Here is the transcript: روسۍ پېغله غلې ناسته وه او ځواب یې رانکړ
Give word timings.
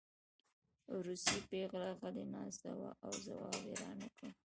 روسۍ 1.05 1.39
پېغله 1.49 1.91
غلې 1.99 2.25
ناسته 2.33 2.69
وه 2.79 2.89
او 3.05 3.11
ځواب 3.25 3.59
یې 3.67 3.73
رانکړ 3.81 4.29